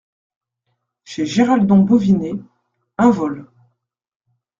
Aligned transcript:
Chez 1.03 1.27
Giraldon 1.27 1.77
Bovinet, 1.81 2.33
un 2.97 3.11
vol. 3.11 3.47